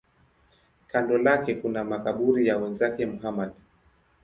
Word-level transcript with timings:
Kando 0.87 1.17
lake 1.17 1.55
kuna 1.55 1.83
makaburi 1.83 2.47
ya 2.47 2.57
wenzake 2.57 3.05
Muhammad. 3.05 3.53